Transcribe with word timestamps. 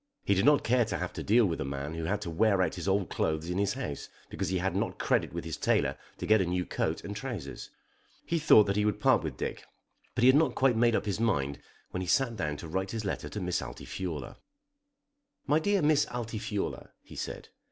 He 0.25 0.33
did 0.33 0.45
not 0.45 0.63
care 0.63 0.83
to 0.85 0.97
have 0.97 1.13
to 1.13 1.21
deal 1.21 1.45
with 1.45 1.61
a 1.61 1.63
man 1.63 1.93
who 1.93 2.05
had 2.05 2.21
to 2.21 2.31
wear 2.31 2.63
out 2.63 2.73
his 2.73 2.87
old 2.87 3.11
clothes 3.11 3.51
in 3.51 3.59
his 3.59 3.73
house 3.75 4.09
because 4.31 4.49
he 4.49 4.57
had 4.57 4.75
not 4.75 4.97
credit 4.97 5.31
with 5.31 5.45
his 5.45 5.57
tailor 5.57 5.95
to 6.17 6.25
get 6.25 6.41
a 6.41 6.45
new 6.47 6.65
coat 6.65 7.03
and 7.03 7.15
trousers. 7.15 7.69
He 8.25 8.39
thought 8.39 8.63
that 8.63 8.75
he 8.75 8.83
would 8.83 8.99
part 8.99 9.21
with 9.21 9.37
Dick; 9.37 9.63
but 10.15 10.23
he 10.23 10.27
had 10.29 10.35
not 10.35 10.55
quite 10.55 10.75
made 10.75 10.95
up 10.95 11.05
his 11.05 11.19
mind 11.19 11.59
when 11.91 12.01
he 12.01 12.07
sat 12.07 12.35
down 12.35 12.57
to 12.57 12.67
write 12.67 12.89
his 12.89 13.05
letter 13.05 13.29
to 13.29 13.39
Miss 13.39 13.61
Altifiorla. 13.61 14.37
"My 15.45 15.59
dear 15.59 15.83
Miss 15.83 16.07
Altifiorla," 16.07 16.89
he 17.03 17.15
said. 17.15 17.49